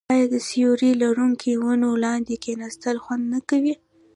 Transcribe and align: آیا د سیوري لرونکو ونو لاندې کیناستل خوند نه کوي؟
آیا 0.13 0.25
د 0.33 0.35
سیوري 0.49 0.91
لرونکو 1.01 1.51
ونو 1.63 1.89
لاندې 2.05 2.35
کیناستل 2.45 2.95
خوند 3.03 3.23
نه 3.33 3.39
کوي؟ 3.49 3.73